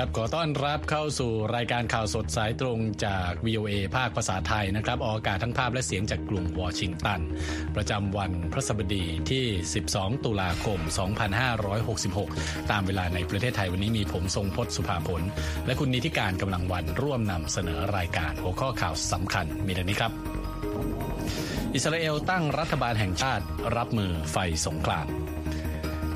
[0.00, 7.20] ครับขอต้อนรับเข้าสู่รายการข่าวสดสายตรงจาก VOA ภาคภาษาไทยนะครับ ออกอากาศทั้งภาพและเสียงจากกรุงวอชิงตัน
[7.76, 9.44] ประจำวันพระสบดีที่
[9.84, 10.80] 12 ตุลาคม
[12.14, 15.22] 2566 ตามเวลาในประเทศไทยวันนี้มีผมทรงพศสุภาผล
[15.66, 20.12] และคุณนิติการกำลังวันร่วมนำเสนอรายการหัวข้อข่าวสำคัญมีดังนี้ครับ
[21.74, 23.44] อิสราเอลตั้งรัฐบาลแห่งชาติ
[23.76, 24.36] รับมือไฟ
[24.66, 25.06] สงคราม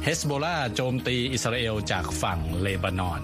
[0.05, 3.23] เฮสโบลาโจมตีอิสราเอลจากฝั่งเลบานอน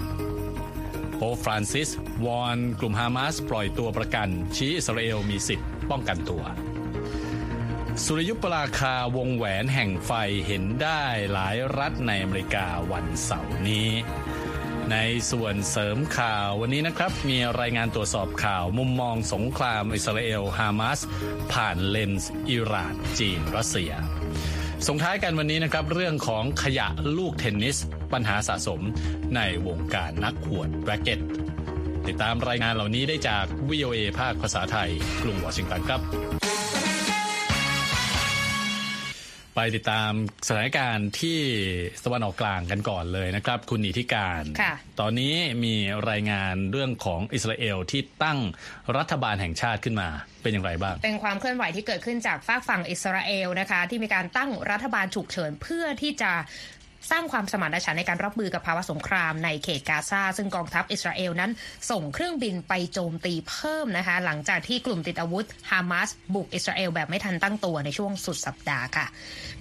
[1.27, 1.89] โป๊ปฟรานซิส
[2.27, 6.45] วอนกลุ่มฮามาสปล่อยตัวประกัน ชี้อิสราเอลมีสิทธิ์ป้องกันตัว
[8.05, 10.13] สุริยุปราคาวงแหวนแห่งไฟ
[10.47, 13.89] เห็นได้หลายรัฐในอเมริกาวันเสาร์นี้
[14.93, 14.97] ใน
[15.31, 21.01] ส่วนเสริมข่าววันนี้นะครับ มีรายงานตรวจสอบข่าวมุมมองสงครามอิสราเอลฮามาส
[21.53, 23.93] ผ่านเลนส์อิหร่านจีนรัสเซีย
[24.89, 26.87] ส่งท้ายกันวันนี้นะครับเรื่องของขยะ
[27.19, 27.77] ลูกเทนนิส
[28.13, 28.81] ปัญหาสะสม
[29.37, 31.21] ในวงการนักขวดแร็กเก็ต
[32.09, 34.91] ติดตามรายงานเหล่านี้ได้จาก VOA ภาคภาษาไทย
[35.23, 36.01] กรุงวอชิงตันครับ
[39.55, 40.11] ไปติดตาม
[40.47, 41.39] สถานการณ์ที่
[42.05, 44.43] ตะวันออกกลางกันก่อนเลยนะครับ คุณนิติการ
[45.01, 45.75] ตอนนี้มี
[46.11, 48.39] รายงานเรื่องของอิสราเอลที่ตั้ง
[48.97, 50.09] รัฐบาลแห่งชาติขึ้นมา
[50.43, 56.33] เป็นอย่างไรบ้าง เป็นความเคลื่อนไหวที่เกิดขึ้นจากฝากฝั่งอิสราเอลนะคะ ที่มีการตั้งรัฐบาลฉุกเฉินเพื่อที่จะ
[57.11, 61.51] สร้างความสมานฉันท์ในการรับมือกับภาวะสงครามในเขตกาซาซึ่งกองทัพอิสราเอลนั้น
[61.91, 69.07] ส่งเครื่องบินไปโจมตีเพิ่มนะคะ หลังจากที่กลุ่มติดอาวุธฮามาสบุกอิสราเอลแบบไม่ทันตั้งตัวในช่วงสุดสัปดาห์ค่ะ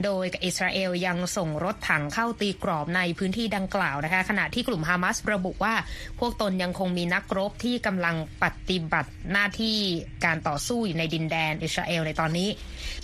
[0.04, 5.74] โดยอิสราเอลยังส่งรถถังเข้าตีกรอบในพื้นที่ดังกล่าวนะคะ ขณะที่กลุ่มฮามาสระบุว่า
[6.20, 9.78] พวกตนยังคงมีนักรบที่กำลังปฏิบัติหน้าที่
[10.26, 12.50] การต่อสู้อยู่ในดินแดนอิสราเอลในตอนนี้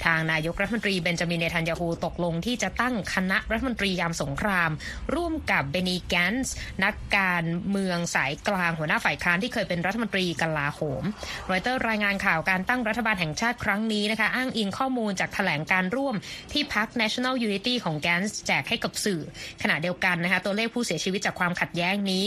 [0.05, 4.71] ทางนายกรัฐมนตรีเบนจามินเนทันยาฮูตกลงที่จะตั้งคณะรัฐมนตรียามสงคราม
[5.15, 11.03] ร่วมกับเบนีแกนส์นักการเมืองสายกลางหัวหน้าฝ่ายค้านที่เคยเป็นรัฐมนตรีกลาโหม
[11.51, 16.15] รอยเตอร์รายงานข่าวการตั้งรัฐบาลแห่งชาติครั้งนี้นะคะ อ้างอิงข้อมูลจากแถลงการณ์ร่วม
[16.53, 19.21] ที่พรรค National Unity ของแกนส์แจกให้กับสื่อ
[19.61, 22.25] ขณะเดียวกันนะคะตัวเลขผู้เสียชีวิตจากความขัดแย้งนี้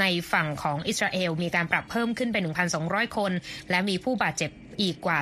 [0.00, 2.42] ในฝั่งของอิสราเอลมีการปรับเพิ่มขึ้นเป็น
[2.80, 3.32] 1,200 คน
[3.70, 5.18] และมีผู้บาดเจ็บ อีกกว่า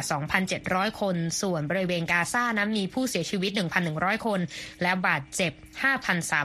[0.49, 3.51] 2,700 คน ส่วนบริเวณกาซานั้นมีผู้เสียชีวิต
[3.89, 4.41] 1,100 คน
[4.83, 5.53] และบาดเจ็บ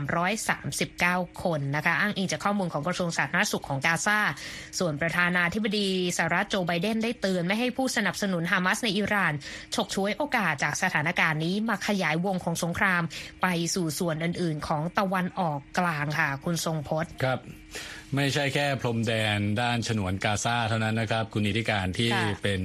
[0.06, 4.20] 5,339 คนนะคะอ้างอิงจากข้อมูลของกระทรวงสาธารณสุขของกาซา
[4.80, 9.34] ส่วนประธานาธิบดีสหรัฐโจไบเดนได้เตือนไม่ให้ผู้สนับสนุนฮามาสในอิหร่าน
[9.76, 13.04] ฉกช่วยโอกาสจากสถานการณ์นี้มาขยายวงของสงคราม
[13.42, 17.40] ไปสู่ส่วนอื่น ๆ ของตะวันออกกลางค่ะ คุณทรงพจน์ครับ
[18.16, 22.12] ไม่ใช่แค่พรมแดนด้านฉนวนกาซาเท่านั้นนะครับ คุณนิติการที่
[22.44, 22.62] เป็น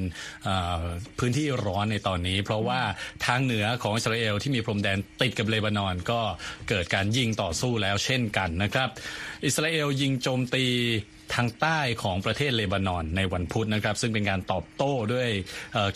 [1.18, 2.80] พื้นที่ร้อนในตอนนี้ เพราะว่า
[3.26, 6.20] ทางเหนือของอิสราเอลที่มีพรมแดนติดกับเลบานอนก็
[6.68, 8.88] เกิดการยิงต่อสู้แล้วเช่นกันนะครับ
[9.44, 10.64] อิสราเอลยิงโจมตี
[11.34, 15.28] ทางใต้ของประเทศเลบานอนในวันพุธนะครับ ซึ่งเป็นการตอบโต้ด้วย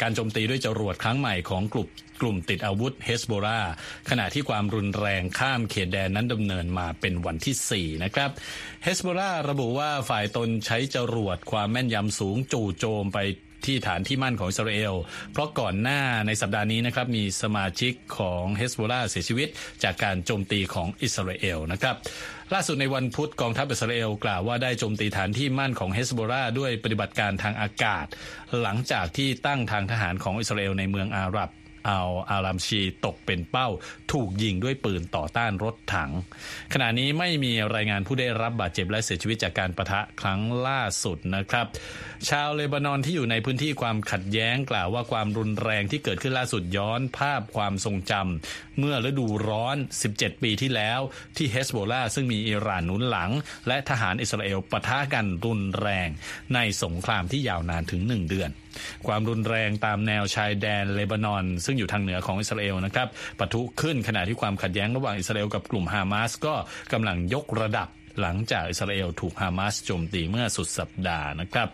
[0.03, 1.89] การโจมตีด้วยจรวดครั้งใหม่ของกลุ่ม
[2.21, 3.61] กลุ่มติดอาวุธเฮสโบรา
[4.11, 8.31] ขณะที่ความรุนแรงข้ามเขตแดนนั้นดำเนินมาเป็นวันที่ 4 นะครับ
[8.83, 13.19] เฮสโบราระบุว่าฝ่ายตนใช้จรวดความแม่นยำสูงจู่โจมไป
[13.67, 14.95] ที่ฐานที่มั่นของอิสราเอล
[15.33, 19.49] เพราะก่อนหน้าในสัปดาห์นี้นะครับมีสมาชิกของเฮสโบราเสียชีวิต
[19.85, 21.97] จากการโจมตีของอิสราเอลนะครับ
[22.55, 28.07] ล่าสุดในวันพุธกองทัพอิสราเอลกล่าวว่าได้โจมตีฐานที่มั่นของเฮสโบราด้วยปฏิบัติการทางอากาศ
[28.61, 31.51] หลังจากที่ตั้งทางทหารของอิสราเอลในเมืองอาหรับ
[31.87, 33.69] เอาอารามชีตกเป็นเป้า
[34.13, 36.11] ถูกยิงด้วยปืนต่อต้านรถถัง
[36.73, 41.67] ขณะนี้ไม่มีรายงานผู้ได้รับบาดเจ็บและเสียชีวิตจากการประทะครั้งล่าสุดนะครับ
[42.29, 49.77] ชาวเลบานอนที่อยู่ในพื้นที่ความขัดแย้งกล่าวว่าความรุนแรงที่เกิดขึ้นล่าสุดย้อนภาพความทรงจำเมื่อฤดูร้อน
[50.11, 51.01] 17 ปีที่แล้ว
[51.37, 53.31] ที่เฮสโบลาซึ่งมีอิหร่านหนุนหลัง
[53.69, 56.09] และทหารอิสราเอลปะทะกันรุนแรง
[56.55, 58.51] ในสงครามที่ยาวนานถึง 1 เดือน
[59.07, 66.55] ความรุนแรงตามแนวชายแดนเลบานอน ซึ่งอยู่ทางเหนือของอิสราเอลนะครับปะทุขึ้นขณะที่ความขัดแย้งระหว่างอิสราเอลกับกลุ่มฮามาสก็
[66.93, 67.89] กำลังยกระดับ
[68.21, 71.69] หลังจากอิสราเอลถูกฮามาสโจมตีเมื่อสุดสัปดาห์นะครับ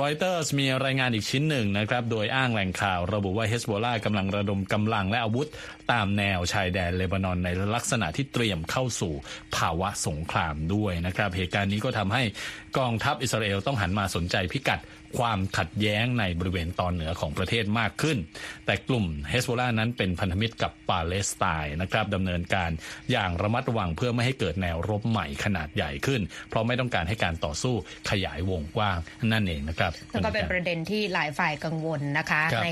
[0.00, 5.48] รอยเตอร์สมีรายงานอีกชิ้นหนึ่งนะครับ โดยอ้างแหล่งข่าวระบุว่าเฮสโบลากำลังระดมกำลังและอาวุธ
[5.92, 9.12] ตามแนวชายแดนเลบานอนในลักษณะที่เตรียมเข้าสู่
[9.56, 12.22] ภาวะสงครามด้วยนะครับ เหตุการณ์นี้ก็ทำให้
[12.78, 14.80] กองทัพอิสราเอลต้องหันมาสนใจพิกัด
[15.18, 18.18] ความขัดแย้งในบริเวณตอนเหนือของประเทศมากขึ้น
[18.66, 22.70] แต่กลุ่มเฮสโบลานั้นเป็นพันธมิตรกับปาเลสไตน์นะครับดำเนินการ
[23.12, 27.74] อย่างระมัดระวังเพื่อไม่ให้เกิดแนวรบใหม่ขนาดใหญ่ขึ้น เพราะไม่ต้องการให้การต่อสู้
[28.10, 28.98] ขยายวงกว้าง
[29.32, 32.68] นั่นเองนะครับแล้วก็เป็นประเด็นที่หลายฝ่ายกังวลนะคะ ใน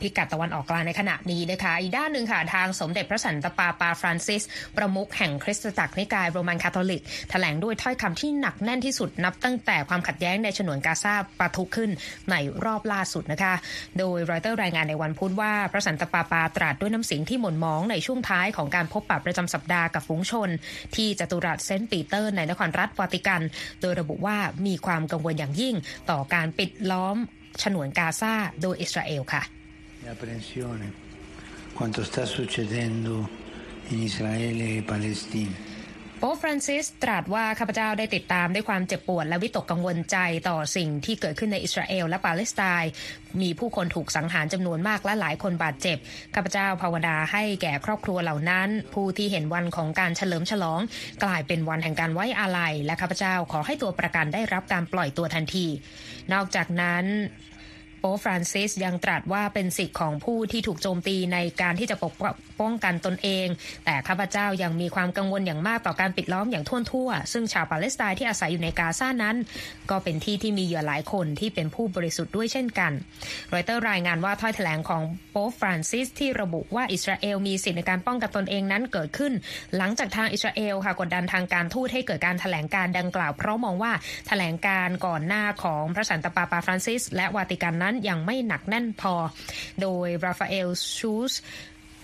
[0.00, 4.42] พิกัดตะวันออกกลางในขณะนี้นะคะ อีกด้านหนึ่งค่ะทางสมเด็จพระสันตะปาปาฟรานซิส
[4.76, 11.90] ประมุขแห่งคริสตจักรนิกายโรมันคาทอลิกแถลงด้วยถ้อยคำที่หนักแน่นที่สุดนับตั้งแต่ความขัดแย้งในฉนวนกาซาปะทุขึ้น
[12.30, 12.34] ใน
[12.64, 13.54] รอบล่าสุดนะคะ
[13.98, 20.48] โดยรอยเตอร์รายงานในวันพุธว่าพระสันตะปาปาตรัสด้วยน้ำเสียงที่หม่นมองในช่วงท้ายของการพบปะประจำสัปดาห์กับฝูงชน
[20.96, 23.42] ที่จตุรัสเซนต์ปีเตอร์ในนครรัฐวาติกัน
[23.80, 24.36] โดยระบุว่า
[24.66, 25.74] มีความกังวลอย่างยิ่ง
[26.10, 27.16] ต่อการปิดล้อม
[27.62, 29.42] ฉนวนกาซาโดยอิสราเอลค่ะ
[31.80, 33.14] quanto sta succedendo
[33.88, 35.69] in Israele e Palestina
[36.22, 40.16] โป๊ปฟรานซิสตรัสว่าข้าพเจ้าได้ติดตามด้วยความเจ็บปวดและวิตกกังวลใจ
[40.48, 42.90] ต่อสิ่งที่เกิดขึ้นในอิสราเอลและปาเลสไตน์
[43.40, 45.98] มีผู้คนถูกสังหารจำนวนมากและหลายคนบาดเจ็บ
[46.34, 50.80] ข้าพเจ้าภาวนาให้แก่ครอบครัวเหล่านั้น ผู้ที่เห็นวันของการเฉลิมฉลอง
[51.24, 55.66] กลายเป็นวันแห่งการไว้อาลัยและข้าพเจ้าขอให้ตัวประกันได้รับการปล่อยตัวทันที
[56.32, 57.04] นอกจากนั้น
[58.00, 62.14] โป๊ปฟรานซิสยังตรัสว่าเป็นสิทธิ์ของผู้ที่ถูกโจมตีในการที่จะปก
[62.60, 63.46] ป้องกันตนเอง
[63.84, 69.36] แต่ข้าพเจ้ายังมีความกังวลอย่างมากต่อการปิดล้อมอย่างถ้วนทั่ว ซึ่งชาวปาเลสไตน์ที่อาศัยอยู่ในกาซานั้น
[69.90, 72.92] ก็เป็นที่ที่มีเหยื่อหลายคนที่เป็นผู้บริสุทธิ์ด้วยเช่นกัน
[73.52, 79.32] รอยเตอร์รายงานว่าถ้อยแถลงของโป๊ปฟรานซิสที่ระบุว่าอิสราเอลมีสิทธิในการป้องกันตนเองนั้นเกิดขึ้น
[79.76, 83.92] หลังจากทางอิสราเอลค่ะกดดันทางการทูตให้เกิดการแถลงการณ์ดังกล่าว เพราะมองว่า
[84.28, 89.14] แถลงการณ์ก่อนหน้าของพระสันตะปาปาฟรานซิส และวาติกันนั้นยังไม่หนักแน่นพอ
[89.82, 91.32] โดยราฟาเอลชูตซ์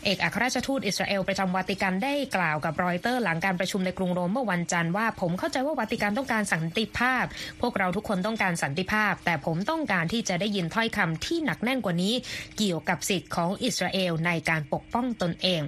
[0.04, 7.25] เอกอัครราชทูตอิสราเอลประจำวาติกันได้กล่าวกับรอยเตอร์หลังการประชุมในกรุงโรมเมื่อวันจันทร์ว่าผมเข้าใจว่าวาติกันต้องการสันติภาพ
[7.60, 12.14] พวกเราทุกคนต้องการสันติภาพ แต่ผมต้องการที่จะได้ยินถ้อยคำที่หนักแน่นกว่านี้
[12.58, 15.60] เกี่ยวกับสิทธิ์ของอิสราเอลในการปกป้องตนเอง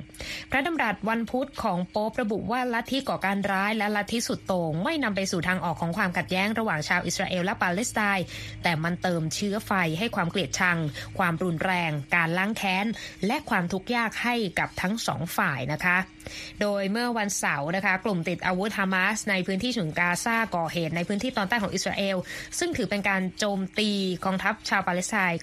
[0.51, 8.27] พระดำรัสวันพุธของโป๊ประบุว่าลัทธิก่อการร้ายและลัทธิสุดโต่งไม่นำไปสู่ทางออกของความขัดแย้งระหว่างชาวอิสราเอลและปาเลสไตน์
[8.63, 10.79] แต่มันเติมเชื้อไฟให้ความเกลียดชัง
[11.19, 12.87] ความรุนแรง การล้างแค้น
[13.27, 15.97] และความทุกข์ยากให้กับทั้งสองฝ่ายนะคะ
[16.61, 22.17] โดยเมื่อวันเสาร์นะคะ กลุ่มติดอาวุธฮามาสในพื้นที่ฉนวนกาซาก่อเหตุในพื้นที่ตอนใต้ของอิสราเอล
[22.59, 23.91] ซึ่งถือเป็นการโจมตี
[24.25, 25.41] กองทัพชาวปาเลสไตน์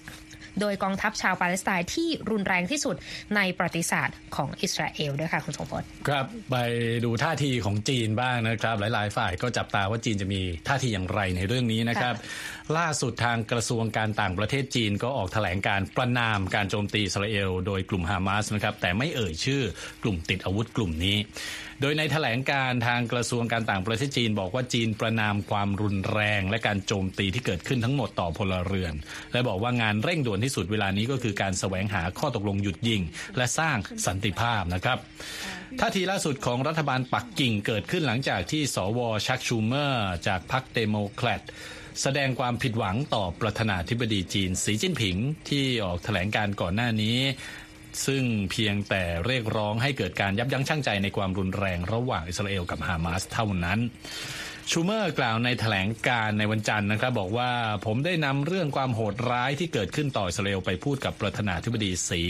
[0.60, 2.96] โดยกองทัพชาวปาเลสไตน์ที่รุนแรงที่สุด
[3.36, 6.56] ในประวัติศาสตร์ของอิสราเอลด้วยค่ะคุณสมพลครับไป
[7.04, 12.14] ดูท่าทีของจีนบ้างนะครับ หลาย ๆ ฝ่ายก็จับตาว่าจีนจะมีท่าทีอย่างไรในเรื่องนี้นะครับ
[12.78, 19.62] ล่าสุดทางกระทรวงการต่างประเทศจีนก็ออกแถลงการประนามการโจมตีอิสราเอล โดยกลุ่มฮามาสนะครับแต่ไม่เอ่ยชื่อ
[20.02, 21.16] กลุ่มติดอาวุธกลุ่มนี้
[21.80, 28.94] โดยในแถลงการทางกระทรวงการต่างประเทศจีนบอกว่าจีนประนามความรุนแรง และการโจมตีที่เกิดขึ้นทั้งหมดต่อพลเรือน
[29.32, 33.02] และบอกว่างานเร่งด่วนที่สุดเวลานี้ก็คือการแสวงหาข้อตกลงหยุดยิง
[33.36, 33.76] และสร้าง
[34.06, 34.98] สันติภาพนะครับ
[35.80, 41.42] ท่าทีล่าสุดของรัฐบาลปักกิ่งเกิดขึ้นหลังจากที่สว.ชัค ชูเมอร์จากพรรคเดโมแครต
[42.02, 45.16] แสดงความผิดหวังต่อประธานาธิบดีจีนสีจิ้นผิง
[45.48, 47.18] ที่ออกแถลงการณ์ก่อนหน้านี้
[48.06, 53.78] ซึ่งเพียงแต่เรียกร้องให้เกิดการยับยั้งชั่งใจในความรุนแรงระหว่างอิสราเอลกับฮามาสเท่านั้น
[54.70, 57.50] ชูเมอร์กล่าวในแถลงการในวันจันทร์นะครับบอกว่า
[57.86, 62.22] ผมได้นำเรื่องความโหดร้ายที่เกิดขึ้นต่ออิสราเอลไปพูดกับประธานาธิบดีสี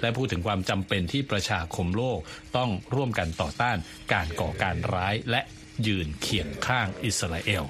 [0.00, 2.18] และพูดถึงความจำเป็นที่ประชาคมโลก
[2.56, 3.76] ต้องร่วมกันต่อต้าน
[4.12, 5.42] การก่อการร้ายและ
[5.86, 7.64] ยืนเคียงข้างอิสราเอล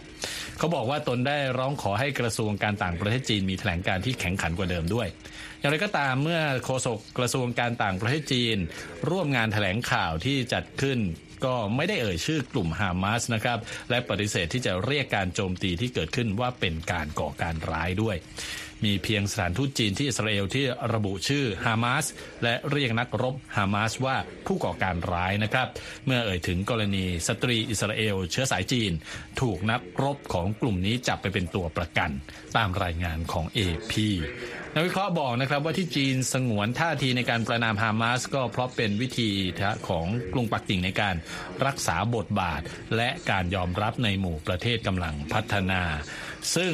[0.58, 5.08] เขาบอกว่าตนได้ร้องขอให้กระทรวงการต่างประเทศจีนมีแถลงการที่แข็งขันกว่าเดิมด้วย
[5.58, 8.56] อย่างไรก็ตามเมื่อโฆษกกระทรวงการต่างประเทศจีน
[9.10, 10.99] ร่วมงานแถลงข่าวที่จัดขึ้น
[11.44, 13.58] ก็ไม่ได้เอ่ยชื่อกลุ่มฮามาสนะครับ
[13.91, 18.17] และปฏิเสธที่จะเรียกการโจมตีที่เกิดขึ้นว่าเป็นการก่อการร้ายด้วย
[18.85, 22.05] มีเพียงสถานทูตจีนที่อิสราเอลที่ระบุชื่อฮามาส
[22.43, 24.17] และเรียกนักรบฮามาสว่า
[24.47, 25.69] ผู้ก่อการร้ายนะครับ
[26.06, 28.93] เมื่อเอ่ยถึงกรณีสตรีอิสราเอล เชื้อสายจีน
[29.41, 32.11] ถูกนักรบของกลุ่มนี้จับไปเป็นตัวประกัน
[32.56, 33.93] ตามรายงานของ AP
[34.75, 39.31] นักวิเคราะห์บอกนะครับว่าที่จีนสงวนท่าทีในการประนามฮามาสก็เพราะเป็นวิธี
[39.89, 41.15] ของกรุงปักกิ่งในการ
[41.67, 42.61] รักษาบทบาท
[42.97, 45.82] และการยอมรับในหมู่ประเทศกำลังพัฒนา
[46.56, 46.73] ซึ่ง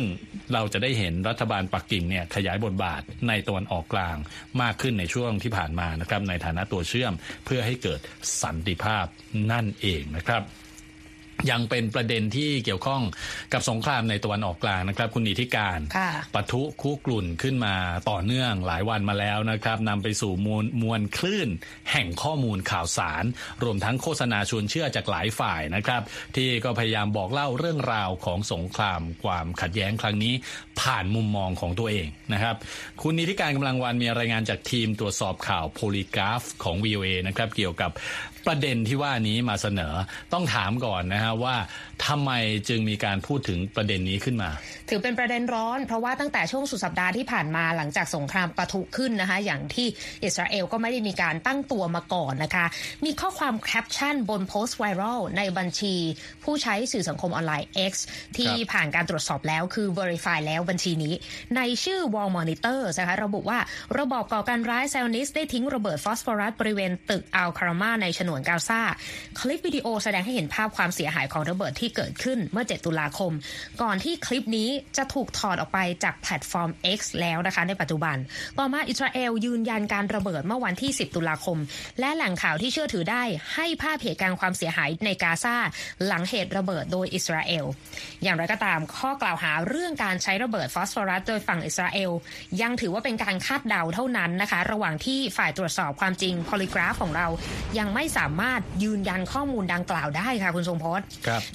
[0.53, 4.17] เราจะได้เห็นรัฐบาลปักกิ่งเนี่ยขยายบทบาทในตะวันออกกลาง
[4.63, 7.13] มากขึ้นในช่วงที่ผ่านมานะครับในฐานะตัวเชื่อม
[7.45, 8.01] เพื่อให้เกิด
[8.43, 9.07] สันติภาพ
[9.53, 10.43] นั่นเองนะครับ
[11.51, 13.03] ยังเป็นประเด็นที่เกี่ยวข้อง
[13.53, 15.79] กับสงครามในตะวันออกกลางนะครับ คุณนิติการ
[16.35, 17.75] ปะทุคุกรุ่นขึ้นมา
[18.11, 21.49] ต่อเนื่องหลายวันมาแล้วนะครับนำไปสู่มวลมวลคลื่น
[21.93, 23.25] แห่งข้อมูลข่าวสาร
[23.63, 26.03] รวมทั้งโฆษณาชวนเชื่อจากหลายฝ่ายนะครับ
[26.37, 30.35] ที่ก็พยายามบอกเล่าเรื่องราวของสงครามความขัดแย้งครั้งนี้
[30.81, 32.57] ผ่านมุมมองของตัวเองนะครับ
[33.03, 37.91] คุณนิติการกำลังวันมีรายงานจากทีมตรวจสอบข่าวโพลีกราฟของ VOA นะครับเกี่ยวกับ
[38.47, 39.95] ประเด็นที่ว่านี้มาเสนอ
[40.33, 41.57] ต้องถามก่อนนะฮะว่า
[42.07, 42.31] ทำไม
[42.69, 44.51] จึงมีการพูดถึงประเด็นนี้ขึ้นมา
[44.89, 49.87] ถือเป็นประเด็นร้อน เพราะว่าตั้งแต่ช่วงสุดสัปดาห์ที่ผ่านมาหลังจากสงครามปะทุขึ้นนะคะ อย่างที่
[50.25, 52.67] อิสราเอลก็ไม่ได้มีการตั้งตัวมาก่อนนะคะ
[53.05, 55.95] มีข้อความแคปชั่นบนโพสต์ไวรัลในบัญชี
[56.45, 57.93] ผู้ใช้สื่อสังคมออนไลน์ X
[58.37, 61.15] ที่ผ่านการตรวจสอบแล้วคือ Verify แล้วบัญชีนี้
[61.57, 63.59] ในชื่อ War Monitor นะคะระบุว่า
[63.99, 68.81] ระบอบก่อการร้ายไซออนิสต์ได้ทิ้งระเบิดฟอสฟอรัสบริเวณตึกอัลคารามาในฉนวนกาซา
[69.41, 73.33] คลิปวิดีโอแสดงให้เห็นภาพความเสียหายของระเบิดที่เกิดขึ้นเมื่อ 7 ตุลาคม
[73.83, 78.17] ก่อนที่คลิปนี้จะถูกถอดออกไปจากแพลตฟอร์ม X แล้วนะคะ ในปัจจุบัน
[78.59, 81.59] ต่อมาอิสราเอลยืนยันการระเบิดเมื่อวันที่ 10 ตุลาคม
[82.01, 83.23] และแหล่งข่าวที่เชื่อถือได้
[83.55, 85.57] ให้ภาพเหตุการณ์ความเสียหายในกาซา
[86.07, 87.65] หลังเหตุระเบิดโดยอิสราเอล
[88.23, 92.11] อย่างไรก็ตามข้อกล่าวหาเรื่องการใช้ระเบิดฟอสฟอรัสโดยฝั่งอิสราเอล
[92.63, 97.27] ยังถือว่าเป็นการคาดเดาเท่านั้นนะคะ ระหว่างที่ฝ่ายตรวจสอบความจริง Polygraph ของเรา
[97.79, 101.07] ยังไม่สามารถยืนยันข้อมูลดังกล่าวได้ค่ะคุณทรงพจน์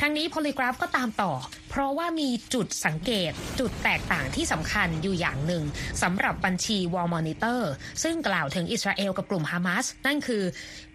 [0.02, 1.32] ทั้งนี้โพลิกราฟก็ตามต่อ
[1.70, 5.64] เพราะว่ามีจุดสังเกตจุดแตกต่างที่สำคัญอยู่อย่างหนึ่ง
[6.04, 7.62] สำหรับบัญชี Wall Monitor
[8.04, 10.44] ซึ่งกล่าวถึงอิสราเอลกับกลุ่มฮามาสนั่นคือ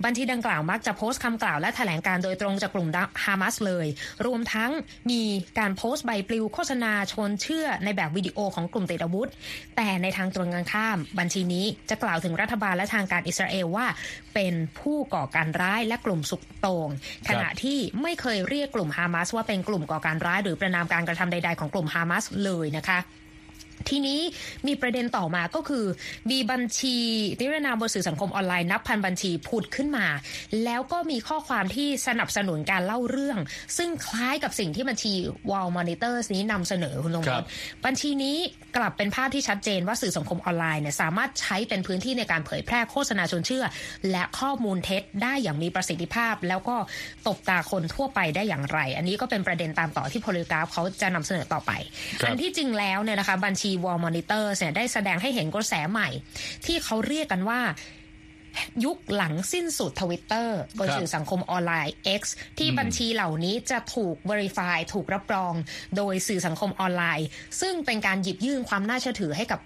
[0.04, 2.88] บัญชีดังกล่าวมักจะโพสต์คำกล่าวและแถลงการโดยตรงจากกลุ่ม
[3.24, 3.86] ฮามาสเลย
[4.26, 4.70] รวมทั้ง
[5.10, 5.22] มี
[5.58, 9.28] การโพสต์ใบปลิวโฆษณาชวนเชื่อในแบบวิดีโอของกลุ่มติดอาวุธ
[9.76, 13.86] แต่ในทางตรงกันข้าม บัญชีนี้จะกล่าวถึงรัฐบาลและทางการอิสราเอลว่า
[14.34, 16.88] เป็นผู้ก่อการร้ายและกลุ่มสุกโตง
[17.28, 22.98] ขณะที่ไม่เคยเรียกกลุ่มฮามาสว่าเป็นกลุ่มก่อการร้ายหรือประนามการกระทำใด ๆ ของกลุ่มฮามาสเลยนะคะ
[23.88, 24.20] ทีนี้
[24.66, 25.84] มีประเด็นต่อมาก็คือ
[26.30, 26.96] มีบัญชี
[27.38, 30.06] ที่รนามบนสื่อสังคมออนไลน์นับพันบัญชีผุดขึ้นมา
[30.64, 33.38] แล้วก็มีข้อความที่สนับสนุนการเล่าเรื่อง
[33.78, 35.12] ซึ่งคล้ายกับสิ่งที่บัญชี
[35.50, 37.42] Wall Monitors นี้นำเสนอคุณลงพล
[37.84, 38.36] บัญชีนี้
[38.76, 43.64] กลับเป็นภาพที่ชัดเจนว่าสื่อสังคมออนไลน์เนี่ยสามารถใช้เป็นพื้นที่ในการเผยแพร่โฆษณาชวนเชื่อ
[44.10, 46.76] และข้อมูลเท็จได้อย่างมีประสิทธิภาพ แล้วก็
[47.26, 51.72] ตบตาคนทั่วไปได้อย่างไร อันนี้ก็เป็นประเด็นตามต่อที่โพลิกราฟเขาจะนำเสนอต่อไป
[52.26, 56.08] อันที่จริงแล้วเนี่ยนะคะบัญชี Wall Monitor เนี่ยได้แสดงให้เห็นกระแสใหม่
[56.66, 57.60] ที่เขาเรียกกันว่า
[58.84, 62.22] ยุคหลังสิ้นสุดทวิตเตอร์บนสื่อสังคมออนไลน์ X
[62.58, 65.54] ที่บัญชีเหล่านี้จะถูก Verify ถูกรับรอง
[65.96, 67.26] โดยสื่อสังคมออนไลน์
[67.60, 69.60] ซึ่งเป็นการหยิบยื่นความน่าเชื่อถือให้กับ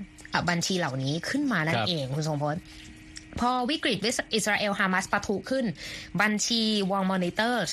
[0.50, 2.60] บัญชีเหล่านี้ขึ้นมานั่นเองคุณทรงพจน์
[3.40, 3.98] พอวิกฤต
[4.34, 5.66] อิสราเอลฮามาสปะทุขึ้น
[6.20, 7.64] บัญชี War Monitor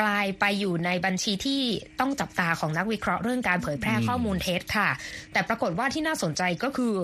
[0.00, 1.60] กลายไปอยู่ในบัญชีที่
[2.00, 4.90] ต้องจับตาของนักวิเคราะห์เรื่องการเผยแพร่ข้อมูลเท็จค่ะ
[5.32, 6.94] แต่ปรากฏว่าที่น่าสนใจก็คือ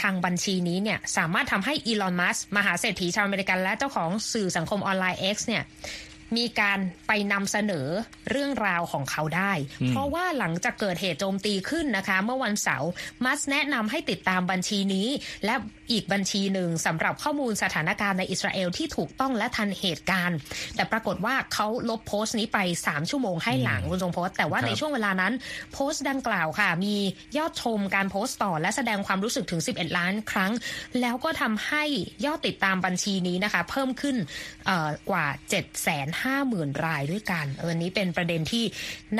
[0.00, 5.64] ทางบัญชีนี้เนี่ยสามารถทำให้อีลอนมัสก์มหาเศรษฐีชาวอเมริกันและเจ้าของสื่อสังคมออนไลน์ X เนี่ย
[6.36, 7.86] มีการไปนำเสนอ
[8.30, 9.52] เรื่องราวของเขาได้
[9.88, 12.90] เพราะว่าหลังจากเกิดเหตุโจมตีขึ้นนะคะ เมื่อวันเสาร์
[13.24, 15.08] มัสแนะนำให้ติดตามบัญชีนี้
[15.44, 15.54] และ
[15.90, 20.38] อีกบัญชีหนึ่งสำหรับข้อมูลสถานการณ์ในอิสราเอลที่ถูกต้องและทันเหตุการณ์
[20.76, 25.32] แต่ปรากฏว่าเขาลบโพสต์นี้ไป 3 ชั่วโมงให้หลังคุณทรงโพสต์แต่ว่าในช่วงเวลานั้น
[25.72, 26.94] โพสต์ดังกล่าวค่ะ มี
[27.38, 30.52] ยอดชมการโพสต์ต่อและแสดงความรู้สึกถึง 11 ล้านครั้ง
[31.00, 31.84] แล้วก็ทำให้
[32.26, 34.16] ยอดติดตามบัญชีนี้นะคะ เพิ่มขึ้น
[35.10, 35.64] กว่า 7 5 0
[36.24, 38.64] 0 0 0 รายด้วยกันอันนี้เป็นประเด็นที่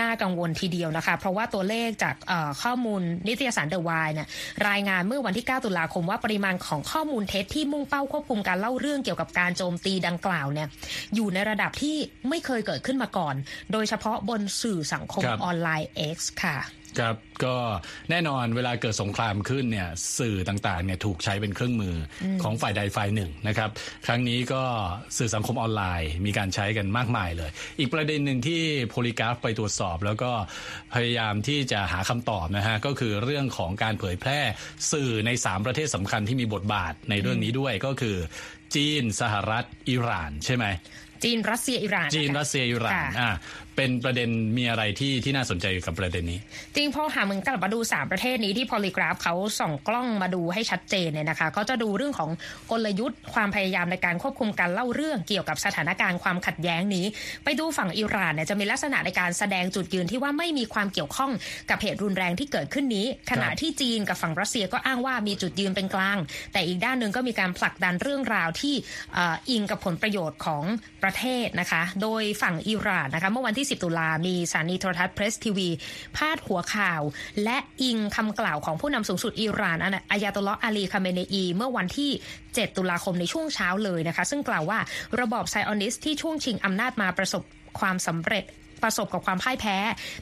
[0.00, 2.14] น่ากังวลทีเดียวนะคะ เพราะว่าตัวเลขจาก
[2.62, 4.28] ข้อมูลนิตยสารเดอะไวน์เนี่ย
[4.68, 10.68] รายงานเมื่อวันที่ 9 ตุลาคมว่าปริมาณของข้อมูลเท็จที่มุ่งเป้าควบคุมการเล่าเรื่องเกี่ยวกับการโจมตีดังกล่าวเนี่ย
[11.14, 11.96] อยู่ในระดับที่
[12.28, 13.34] ไม่เคยเกิดขึ้นมาก่อน
[13.72, 16.58] โดยเฉพาะบนสื่อสังคมออนไลน์ X ค่ะ
[17.00, 17.56] ครับก็
[18.10, 21.96] แน่นอนเวลาเกิดสงครามขึ้นเนี่ยสื่อต่างๆเนี่ยถูกใช้เป็นเครื่องมือ
[22.42, 23.70] ของฝ่ายใดฝ่ายหนึ่งนะครับ
[24.06, 24.62] ครั้งนี้ก็
[25.18, 30.30] สื่อสังคมออนไลน์มีการใช้กันมากมายเลย อีกประเด็นหนึ่งที่โพลีกราฟไปตรวจสอบ แล้วก็
[30.94, 34.40] พยายามที่จะหาคำตอบนะฮะก็คือเรื่องของการเผยแพร่
[34.92, 38.16] สื่อใน 3 ประเทศสำคัญที่มีบทบาทในเรื่องนี้ด้วยก็คือ
[38.74, 40.66] จีนสหรัฐอิหร่าน ใช่ไหม
[41.24, 43.30] จีนรัสเซียอิหร่านจีนรัสเซียอิหร่านอ่า
[43.76, 46.38] เป็นประเด็นมีอะไรที่ที่น่าสนใจกับประเด็นนี้
[46.74, 52.30] จริงพอหามึงกลับมาดู 3 ประเทศนี้ที่พอลิกราฟเขาส่องกล้องมาดูให้ชัดเจนเนี่ยนะคะเขาจะดูเรื่องของ
[52.70, 57.06] กลยุทธ์ ความพยายามในการควบคุมการเล่าเรื่องเกี่ยวกับสถานการณ์ความขัดแย้งนี้
[57.44, 61.32] ไปดูฝั่งอิหร่านเนี่ยจะมีลักษณะในการแสดงจุดยืนที่ว่าไม่มีความเกี่ยวข้อง
[61.70, 66.18] กับเหตุรุนแรงที่เกิดขึ้นนี้ ขณะที่จีนกับฝั่งรัสเซียก็อ้างว่ามีจุดยืนเป็นกลาง
[66.52, 68.74] แต่อีกด้านหนึ่งก็มีการผลักดันเรื่องราวที่
[69.50, 70.64] อิงกับผลประโยชน์ของ
[71.02, 75.68] ประประเทศนะคะ โดยฝั่งอิหร่านนะคะเมื่อวันที่10 ตุลา มีสถานีโทรทัศน์เพรสทีวี
[76.16, 77.02] พาดหัวข่าว
[77.44, 79.78] และอิงคำกล่าวของผู้นำสูงสุดอิหร่าน
[80.10, 82.10] อายาตุลลอฮ์ อาลีคาเมเนอี เมื่อวันที่
[82.42, 84.78] 7 ตุลาคมในช่วงเช้าเลยนะคะ ซึ่งกล่าวว่า
[85.20, 87.42] ระบอบไซออนิสต์ที่ช่วงชิงอำนาจมาประสบ
[87.78, 88.44] ความสำเร็จ
[88.84, 89.76] ประสบกับความพ่ายแพ้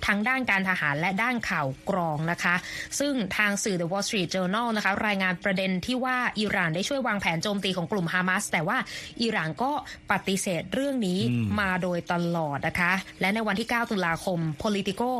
[0.06, 2.54] ทั้งด้านการทหารและด้านข่าวกรองนะคะ
[2.98, 8.78] ซึ่งทางสื่อ The Wall Street Journal นะคะรายงานประเด็นที่ว่าอิหร่านได้ช่วยวางแผนโจมตีของกลุ่มฮามาสแต่ว่า
[9.22, 9.72] อิหร่านก็
[10.10, 11.20] ปฏิเสธเรื่องนี้
[11.60, 15.12] มาโดยตลอดนะคะ และในวันที่ 9 ตุลาคม Politico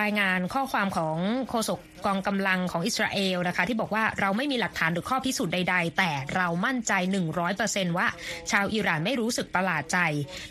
[0.00, 1.16] รายงานข้อความของ
[1.50, 6.92] โฆษก กองกำลังของอิสราเอลนะคะ ที่บอกว่าเราไม่มีหลักฐานหรือข้อพิสูจน์ใด ๆ แต่เรามั่นใจ
[7.46, 8.06] 100%ว่า
[8.50, 9.98] ชาวอิหร่านไม่รู้สึกประหลาดใจ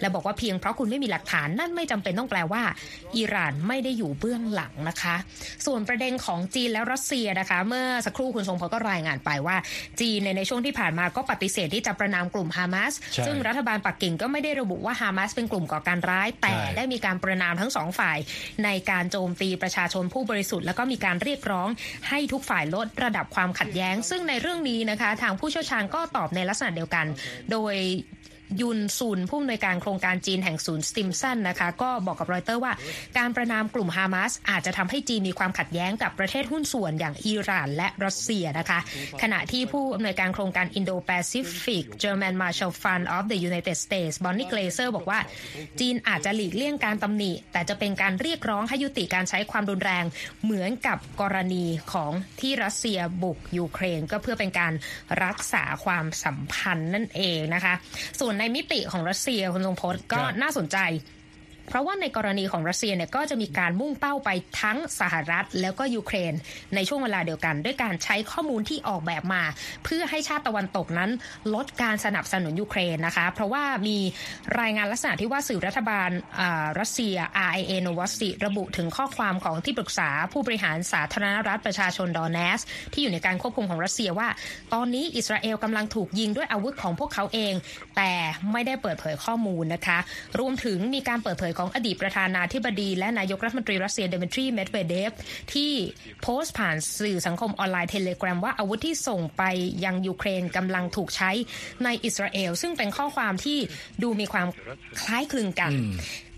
[0.02, 2.64] และบอกว่าเพียงเพราะคุณไม่มีหลักฐานนั่นไม่จำเป็นต้องแปลว่า
[3.18, 5.16] อิหร่านไม่ได้อยู่เบื้องหลังนะคะ
[5.66, 9.58] ส่วนประเด็นของจีนและรัสเซียนะคะ เมื่อสักครู่คุณทรงพลก็รายงานไปว่า
[10.02, 12.94] จีนในช่วงที่ผ่านมาก็ปฏิเสธที่จะประนามกลุ่มฮามาส
[13.26, 18.18] ซึ่งรัฐบาลปักกิ่งก็ไม่ได้ระบุว่าฮามาสเป็นกลุ่มก่อการร้าย แต่ได้มีการประนามทั้งสองฝ่าย
[18.64, 21.68] ในการโจมตีประชาชนผู้บริสุทธิ์แล้วก็มีการเรียกร้อง
[22.10, 27.06] ให้ทุกฝ่ายลดระดับความขัดแย้ง ซึ่งในเรื่องนี้นะคะ ทางผู้เชี่ยวชาญก็ตอบในลักษณะเดียวกัน
[27.52, 27.74] โดย
[28.62, 32.74] ยุนซุนผู้อำนวยการโครงการจีนแห่งศูนย์สติมสันนะคะก็บอกกับรอยเตอร์ว่า
[33.18, 38.80] การประนามกลุ่มฮามาสอาจจะทำให้จีนมีความขัดแย้งกับประเทศหุ้นส่วนอย่างอิหร่านและรัสเซียนะคะ
[39.22, 45.20] ขณะที่ผู้อำนวยการโครงการ Indo-Pacific German Marshall Fund of the United States Bonnie Glaser บอกว่า
[45.80, 50.06] จีนอาจจะหลีกเลี่ยงการตำหนิ แต่จะเป็นการเรียกร้องให้ยุติการใช้ความรุนแรง
[50.44, 54.74] เหมือนกับกรณีของที่รัสเซียบุกยูเครน ก็เพื่อเป็นการ
[55.24, 57.74] รักษาความสัมพันธ์นั่นเองนะคะ
[58.20, 60.78] ส่วนในมิติของรัสเซียคุณทรงพจน์ก็น่าสนใจ
[61.67, 64.29] เพราะว่าในกรณีของรัสเซียเนี่ยก็จะมีการมุ่งเป้าไป
[64.62, 66.34] ทั้งสหรัฐ แล้วก็ยูเครน
[66.75, 69.43] ในช่วงเวลาเดียวกัน ด้วยการใช้ข้อมูลที่ออกแบบมา
[69.84, 71.12] เพื่อให้ชาติตะวันตกนั้น
[71.53, 73.98] ลดการสนับสนุนยูเครนนะคะ เพราะว่ามี
[74.60, 76.10] รายงานลักษณะที่ว่าสื่อรัฐบาล
[76.79, 77.15] รัสเซีย
[77.50, 82.62] RIA n o v o s t y ระบุถึงข้อความของที่ปรึกษาผู้บริหารสาธารณรัฐประชาชนดอนเนส
[82.93, 84.27] ที่อยู่ในการควบคุมของรัสเซียว่า
[84.74, 87.53] ตอนนี้อิสราเอลกำลังถูกยิงด้วยอาวุธของพวกเขาเอง
[87.96, 88.12] แต่
[88.51, 90.00] ไม่ได้เปิดเผยข้อมูลนะคะ
[90.39, 95.12] รวมถึงมีการเปิดเผยของอดีตประธานาธิบดี และนายกรัฐมนตรีรัสเซียเดมิทรีเมดเวเดฟ
[95.54, 95.72] ที่
[96.22, 99.44] โพสต์ผ่านสื่อสังคมออนไลน์เทเลแกรมว่าอาวุธที่ส่งไป
[99.86, 101.32] ยังยูเครนกำลังถูกใช้
[101.84, 103.58] ในอิสราเอล ซึ่งเป็นข้อความที่
[104.04, 104.48] ดูมีความ
[105.02, 105.72] คล้ายคลึงกัน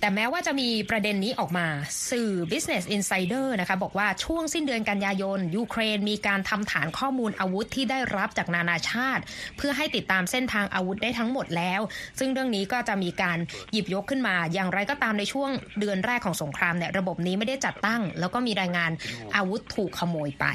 [0.01, 1.67] แต่แม้ว่าจะมีประเด็นนี้ออกมา
[2.11, 9.23] สื่อ Business Insider นะคะบอกว่าช่วงสิ้นเดือนกันยายน ยูเครนมีการทำฐานข้อมูลอาวุธที่ได้รับจากนานาชาติ
[9.57, 11.81] เพื่อให้ติดตามเส้นทางอาวุธได้ทั้งหมดแล้ว
[12.19, 13.37] ซึ่งเรื่องนี้ก็จะมีการ
[13.71, 18.91] หยิบยกขึ้นมา อย่างไรก็ตามในช่วงเดือนแรกของสงครามเนี่ยระบบนี้ไม่ได้จัดตั้ง แล้วก็มีรายงาน
[19.35, 20.45] อาวุธถูกขโมยไป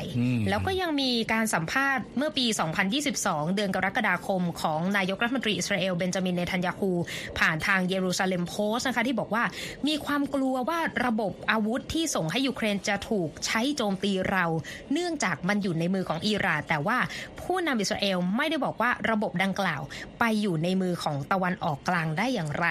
[0.49, 2.47] แล้วก็ยังมีการสัมภาษณ์เมื่อปี
[3.01, 6.91] 2022 เดือนกรกฎาคม ของนายกรัฐมนตรีอิสราเอลเบนจามินเนทันยาฮู
[7.39, 9.45] ผ่านทางเยรูซาเล็มโพสนะคะที่บอกว่า
[9.87, 14.45] มีความกลัวว่าระบบอาวุธที่ส่งให้ยูเครนจะถูกใช้โจมตีเรา
[14.93, 16.99] เนื่องจากมันอยู่ในมือของอิหร่านแต่ว่า
[17.41, 19.83] ผู้นำอิสราเอลไม่ได้บอกว่าระบบดังกล่าว
[20.19, 22.69] ไปอยู่ในมือของตะวันออกกลางได้อย่างไร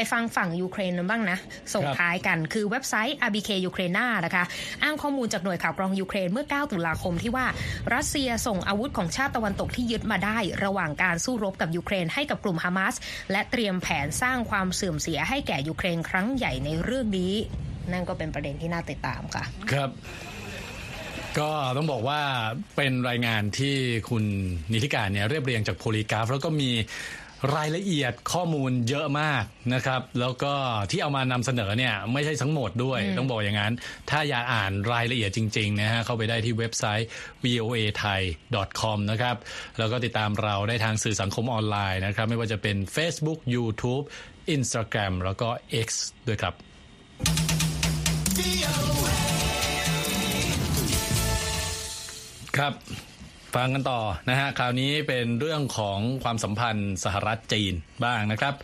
[0.00, 1.38] ไปฟังฝั่งยูเครนบ้างนะ
[1.74, 4.44] ส่งท้ายกันคือเว็บไซต์ RBK Ukraina นะคะ
[4.82, 7.46] อ้างข้อมูลจากหน่วยข่าวกรองยูเครนเมื่อ 9 ตุลาคมที่ว่า
[7.94, 12.94] รัสเซียส่งอาวุธของชาติตะวันตกที่ยึดมาได้ ระหว่างการสู้รบกับยูเครนให้กับกลุ่มฮามาส
[13.32, 17.32] และเตรียมแผนสร้างความเสื่อมเสียให้แก่ยูเครนครั้งใหญ่ในเรื่องนี้
[17.92, 19.90] นั่นก็เป็นประเด็นที่น่าติดตามค่ะ ครับ
[21.38, 22.20] ก็ต้องบอกว่า
[22.76, 23.76] เป็นรายงานที่
[24.08, 24.24] คุณ
[24.72, 26.70] นิติการเนี่ยเรียบเรียงจากโพลีกราฟ แล้วก็มี
[27.56, 30.52] รายละเอียดข้อมูลเยอะมากนะครับ แล้วก็
[30.90, 33.72] ที่เอามานำเสนอเนี่ยไม่ใช่ทั้งหมดด้วย ต้องบอกอย่างนั้น
[34.10, 37.08] ถ้าอยากอ่านรายละเอียดจริงๆนะฮะเข้าไปได้ที่เว็บไซต์
[37.44, 38.20] voa thai
[38.80, 39.36] com นะครับ
[39.78, 44.04] แล้วก็ติดตามเราได้ทางสื่อสังคมออนไลน์นะครับ ไม่ว่าจะเป็น Facebook YouTube
[44.56, 45.48] Instagram แล้วก็
[45.86, 45.88] X
[46.28, 46.54] ด้วยครับ
[52.56, 52.72] ครับ
[53.56, 58.54] ฟังกันต่อนะฮะคราวนี้เป็นเรื่องของความสัมพันธ์สหรัฐจีนบ้างนะครับ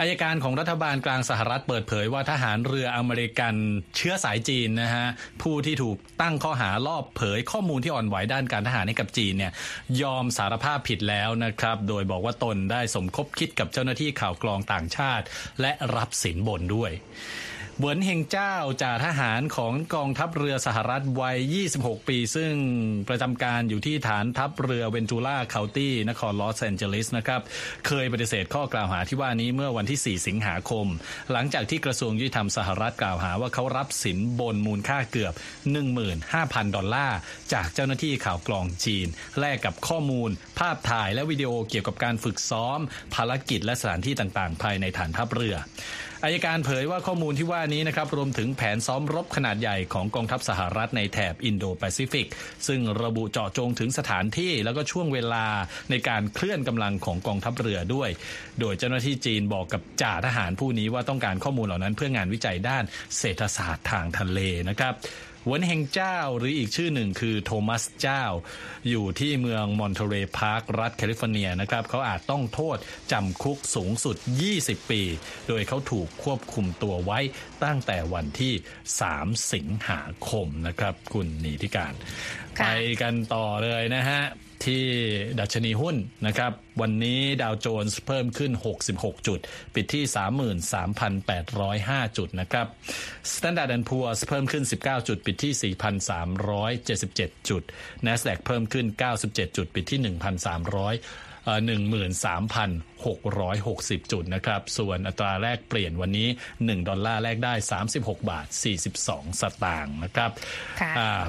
[0.00, 3.54] อายการของรัฐบาลกลางสหรัฐเปิดเผยว่าทหารเรืออเมริกัน
[3.96, 5.06] เชื้อสายจีนนะฮะ
[5.42, 9.52] ผู้ที่ถูกตั้งข้อหารอบเผยข้อมูลที่อ่อนไหวด้านการทหารให้กับจีนเนี่ย
[10.02, 15.24] ยอมสารภาพผิดแล้วนะครับ โดยบอกว่าตนได้สมคบคิดกับเจ้าหน้าที่ข่าวกรองต่างชาติ
[15.60, 16.92] และรับสินบนด้วย
[17.78, 21.38] เหวินเฮง จ้าว จ่าทหารของกองทัพเรือสหรัฐวัย
[21.76, 22.52] 26 ปี ซึ่ง
[23.08, 27.40] ประจำการอยู่ที่ฐานทัพเรือเวนทูราเคาน์ตี้นครลอสแอนเจลิสนะครับ
[27.86, 30.86] เคยปฏิเสธข้อกล่าวหาที่ว่านี้เมื่อวันที่ 4 สิงหาคม
[31.32, 35.32] หลังจากที่กระทรวงยุติธรรมสหรัฐกล่าวหาว่าเขารับสินบนมูลค่าเกือบ
[36.04, 37.18] 15,000 ดอลลาร์
[37.52, 39.06] จากเจ้าหน้าที่ข่าวกรองจีน
[39.40, 42.78] แลกกับข้อมูล ภาพถ่ายและวิดีโอเกี่ยวกับการฝึกซ้อม
[43.14, 45.56] ภารกิจและสถานที่ต่างๆ ภายในฐานทัพเรือ
[46.24, 52.26] อายการเผยว่าข้อมูลที่ว่านี้นะครับรวมถึงแผนซ้อมรบขนาดใหญ่ของกองทัพสหรัฐในแถบอินโดแปซิฟิก
[52.66, 55.46] ซึ่งระบุเจาะจงถึงสถานที่แล้วก็ช่วงเวลา
[55.90, 58.10] ในการเคลื่อนกำลังของกองทัพเรือด้วย
[58.60, 62.84] โดยเจ้าหน้าที่จีนบอกกับจ่าทหารผู้นี้ว่าต้องการข้อมูลเหล่านั้นเพื่องานวิจัยด้าน
[63.18, 64.94] เศรษฐศาสตร์ทางทะเลนะครับ
[65.46, 68.24] หวนเฮงเจ้าหรืออีกชื่อหนึ่งคือโทมัสเจ้า
[68.88, 72.76] อยู่ที่เมืองมอนเทเรพาร์ครัฐแคลิฟอร์เนียนะครับเขาอาจต้องโทษ
[73.12, 74.16] จำคุกสูงสุด
[74.54, 75.02] 20 ปี
[75.48, 77.18] โดยเขาถูกควบคุมตัวไว้
[77.64, 78.52] ตั้งแต่วันที่
[79.00, 81.94] 3 สิงหาคมนะครับ คุณนีทิการ
[82.56, 82.64] ไป
[83.02, 84.22] กันต่อเลยนะฮะ
[84.66, 84.84] ที่
[85.40, 85.96] ดัชนีหุ้น
[86.26, 88.52] นะครับ วันนี้ดาวโจนส์เพิ่มขึ้น
[88.90, 89.38] 66 จุด
[89.74, 90.04] ปิดที่
[92.06, 92.66] 33,805 จุดนะครับ
[93.34, 97.62] Standard Poor's เพิ่มขึ้น 19 จุด ปิดที่ 4,377 จุด
[98.06, 98.86] NASDAQ เพิ่มขึ้น
[99.22, 100.10] 97 จุด ปิดที่ 1,300
[101.46, 107.54] 13,000 13,660 จุดนะครับ ส่วนอัตราแลกเปลี่ยนวันนี้ 1 ดอลลาร์แลกได้
[107.90, 108.46] 36 บาท
[108.94, 110.30] 42 สตางค์นะครับ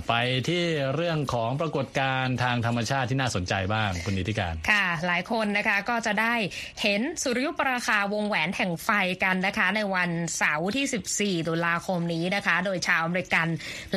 [0.08, 0.14] ไป
[0.50, 0.64] ที่
[0.96, 6.34] เรื่องของปรากฏการณ์ทางธรรมชาติที่น่าสนใจบ้างคุณนิติการ ค่ะ หลายคนนะคะก็จะได้
[6.82, 8.90] เห็นสุริยุปราคาวงแหวนแห่งไฟ
[9.24, 13.48] กันนะคะ ในวันเสาร์ที่ 14 ตุลาคมนี้นะคะ โดยชาวอเมริกัน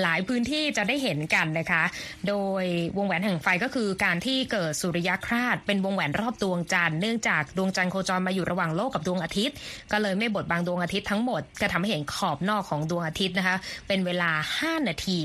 [0.01, 1.83] หลายพื้นที่จะได้เห็นกันนะคะ
[2.29, 2.65] โดย
[2.97, 9.57] วงแหวนแห่งไฟก็คือการที่เกิดสุริยคราสเป็นวงแหวนวนรอบดวงจันทร์เนื่องจากดวงจันทร์โคจรมาอยู่ระหว่างโลกกับดวงอาทิตย์
[9.93, 13.57] ก็เลยไม่บดบังดวงอาทิตย์ทั้งหมดก็ทำให้เห็นขอบนอกของดวงอาทิตย์นะคะ
[13.89, 15.19] เป็นเวลา 5 นาที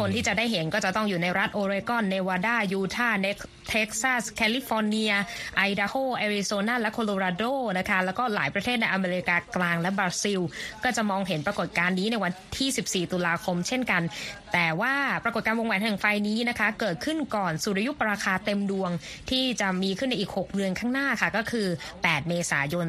[0.00, 3.22] คนที่จะได้เห็นก็จะต้องอยู่ในรัฐโอเรกอนเนวาดายูทาห์
[3.70, 5.12] เท็กซัสแคลิฟอร์เนีย
[5.56, 7.44] ไอดาโฮแอริโซนาและโคโลราโด
[7.78, 10.40] นะคะแล้วก็หลายประเทศในอเมริกากลางและบราซิล
[10.84, 14.02] ก็จะมองเห็นปรากฏการณ์นี้ในวันที่ 14 ตุลาคมเช่นกัน
[14.52, 18.90] แต่ว่าปรากฏการณ์วงแหวนแห่งไฟนี้นะคะ เกิดขึ้นก่อนสุริยุปราคาเต็มดวง
[19.30, 21.61] ที่จะมีขึ้นในอีก 6 เดือนข้างหน้าค่ะ ก็คือ
[21.96, 22.86] 8 เมษายน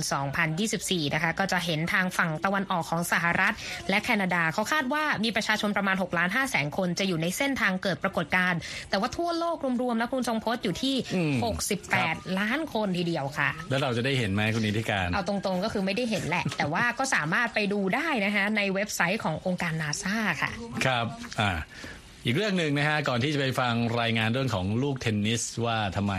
[0.56, 3.54] 2024 นะคะ ก็จะเห็นทางฝั่งตะวันออกของสหรัฐ
[3.90, 8.60] และแคนาดาเขาคาดว่ามีประชาชนประมาณ6ล้าน5แสนคนจะอยู่ในเส้นทางเกิดปรากฏการณ์
[8.90, 10.96] แต่ว่าทั่วโลกรวมๆแล้วคุณทรงพจน์อยู่ที่
[11.72, 20.52] 68 ล้านคนทีเดียวค่ะ แล้วเราจะได้เห็นไหมคุณนิติการ เอาตรงๆก็คือไม่ได้เห็นแหละ แต่ว่าก็สามารถไปดูได้นะคะในเว็บไซต์ขององค์การนาซาค่ะ
[20.86, 21.06] ครับ
[21.40, 21.52] อ่า
[22.26, 26.14] อีกเรื่องหนึ่งนะฮะก่อนที่จะไปฟังรายงานเรื่องของลูกเทนนิสว่าทำไม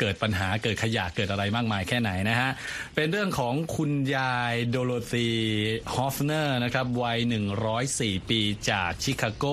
[0.00, 2.50] เกิดปัญหาเกิดขยะเกิดอะไรมากมายแค่ไหนนะฮะ
[2.94, 5.28] เป็นเรื่องของคุณยายโดโรธี
[5.94, 7.18] ฮอฟเนอร์นะครับวัย
[7.74, 9.44] 104 ปีจากชิคาโก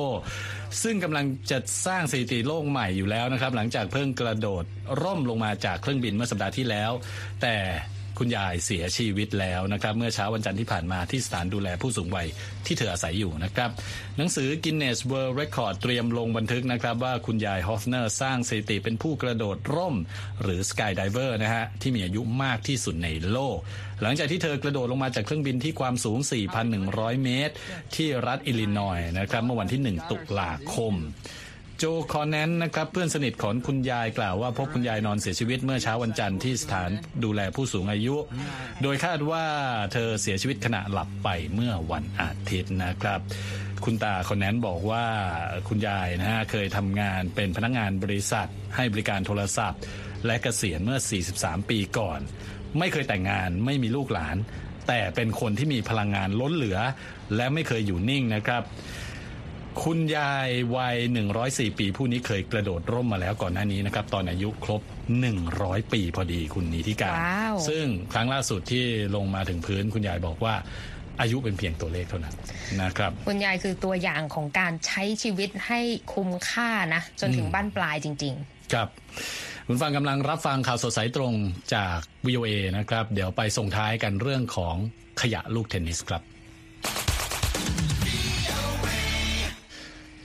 [0.84, 4.64] ซึ่งกำลังจะสร้างสถิติโลกใหม่อยู่แล้วนะครับ หลังจากเพิ่งกระโดด
[5.02, 6.92] ร่มลงมาจากเครื่องบินเมื่อสัปดาห์ที่แล้ว
[7.42, 7.56] แต่
[8.24, 12.28] คุณยายเสียชีวิตแล้วนะครับเมื่อเช้าวันจันทร์ที่ผ่านมาที่สถานดูแลผู้สูงวัย
[12.66, 13.70] ที่เธออาศัยอยู่นะครับ
[14.18, 19.96] หนังสือ Guinness World Record เตรียมลงบันทึกนะครับว่าคุณยายฮอฟเนอร์สร้างสถิติเป็นผู้กระโดดร่ม
[20.42, 23.58] หรือ skydiver นะฮะที่มีอายุมากที่สุดในโลก
[24.02, 26.20] หลังจากที่เธอกระโดดลงมาจากเครื่องบินที่ความสูง
[26.72, 27.56] 4,100 เมตร
[27.96, 30.96] ที่รัฐอิลลินอยส์นะครับเมื่อวันที่ 1 ตุลาคม
[31.84, 36.90] โจคอนแนนนะครับเพื่อนสนิทของคุณยายกล่าวว่าพบคุณยายนอนเสียชีวิตเมื่อเช้าวันจันทร์ที่สถาน
[37.24, 38.16] ดูแลผู้สูงอายุ
[38.82, 39.46] โดยคาดว่า
[39.94, 43.20] เธอเสียชีวิตขณะหลับไปเมื่อวันอาทิตย์นะครับ
[43.86, 45.06] คุณตาคอนแนนบอกว่า
[45.68, 49.80] คุณยายนะฮะเคยทำงานเป็นพนักงงานบริษัท ให้บริการโทรศัพท์
[50.26, 51.00] และเกษียณเมื่อ
[51.34, 52.20] 43 ปีก่อน
[52.80, 54.36] ไม่เคยแต่งงานไม่มีลูกหลาน
[54.88, 56.80] แต่เป็นคนที่มีพลังงานล้นเหลือ
[57.36, 58.64] และไม่เคยอยู่นิ่งนะครับ
[59.84, 60.98] คุณยายวัย
[61.38, 64.82] 104 ปี ผู้นี้เคยกระโดดร่มมาแล้วก่อนหน้านี้นะครับ ตอนอายุครบ
[65.38, 67.56] 100 ปีพอดีคุณนีทิการ wow.
[67.70, 70.56] ซึ่งครั้งล่าสุดที่ลงมาถึงพื้นคุณยายบอกว่า
[71.22, 72.36] อายุเป็นเพียงตัวเลขเท่านั้น
[72.82, 75.80] นะครับคุณยายคือตัวอย่างของการใช้ชีวิตให้
[76.14, 78.88] คุ้มค่านะ จนถึงบ้านปลายจริง ๆ ครับ
[79.68, 81.34] คุณฟังกำลังรับฟังข่าวสดสายตรง
[81.76, 84.76] จาก VOA นะครับ เดี๋ยวไปส่งท้ายกันเรื่องของ
[85.22, 86.22] ขยะลูกเทนนิสครับ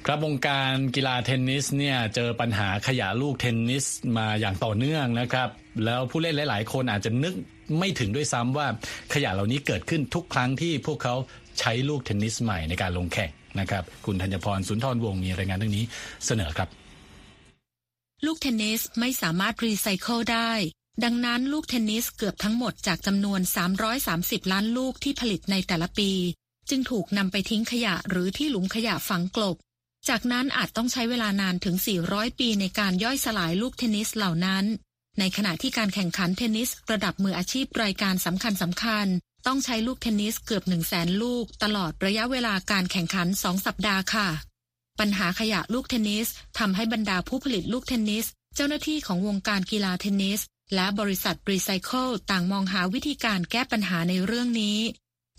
[0.08, 3.84] ครับวงการกีฬาเทนนิสเนี่ยเจอปัญหาขยะลูกเทนนิส
[4.16, 5.48] มาอย่างต่อเนื่องนะครับ
[5.84, 7.34] แล้วผู้เล่นหลาย ๆ คนอาจจะนึก
[7.78, 8.66] ไม่ถึงด้วยซ้ำว่า
[9.14, 11.14] ขยะเหล่านี้เกิดขึ้นทุกครั้งที่พวกเขา
[11.58, 15.84] ใช้ลูกเทนนิสใหม่ในการลงแข่งนะครับ คุณธัญพรสุนทรวงศ์มีรายงานเรื่องนี้
[16.26, 16.68] เสนอครับ
[18.26, 20.52] ลูกเทนนิสไม่สามารถรีไซเคิลได้
[21.04, 23.40] ดังนั้นลูกเทนนิสเกือบทั้งหมดจากจำนวน
[23.96, 26.10] 330 ล้านลูกที่ผลิตในแต่ละปี
[26.70, 29.56] จึงถูกนำไปทิ้งขยะหรือที่หลุมขยะฝังกลบ
[30.08, 31.76] จากนั้นอาจต้องใช้เวลานานถึง
[32.08, 34.64] 400 ปีในการย่อยสลายลูกเทนนิสเหล่านั้น
[35.18, 39.06] ในขณะที่การแข่งขันเทนนิสระดับมืออาชีพรายการสำคัญสำคัญ
[39.46, 44.28] ต้องใช้ลูกเทนนิสเกือบ 1 0 0 0 0แสนลูก ตลอดระยะเวลาการแข่งขัน 2 สัปดาห์ค่ะ
[45.00, 50.40] ปัญหาขยะลูกเทนนิสทำให้บรรดาผู้ผลิตลูกเทนนิส เจ้าหน้าที่ของวงการกีฬาเทนนิส
[50.74, 54.78] และบริษัทรีไซเคิลต่างมองหาวิธีการแก้ปัญหาในเรื่องนี้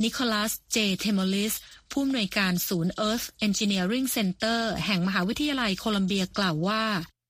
[0.03, 1.53] นิโคลัส เจ เทมอลิส
[1.91, 6.83] ผู้อำนวยการศูนย์ Earth Engineering Center แห่งมหาวิทยาลัยโคลัมเบียกล่าวว่า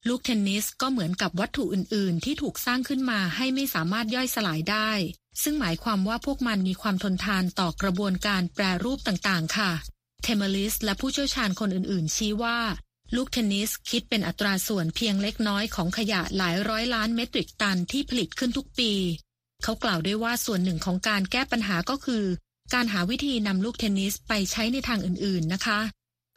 [0.08, 4.92] ลูกเทนนิสก็เหมือนกับวัตถุอื่น ๆ ที่ถูกสร้างขึ้นมาให้ไม่สามารถย่อยสลายได้
[5.44, 9.72] ซึ่งหมายความว่าพวกมันมีความทนทานต่อกระบวนการแปรรูปต่าง ๆ ค่ะ
[10.24, 12.60] เทมอลิส และผู้เชี่ยวชาญคนอื่น ๆ ชี้ว่า
[13.16, 18.94] ลูกเทนนิสคิดเป็นอัตราส่วนเพียงเล็กน้อยของขยะหลายร้อยล้านเมตริกตันที่ผลิตขึ้นทุกปี
[19.64, 22.24] เขากล่าวด้วยว่าส่วนหนึ่งของการแก้ปัญหาก็คือ
[22.74, 25.80] การหาวิธีนำลูกเทนนิสไปใช้ในทางอื่นๆนะคะ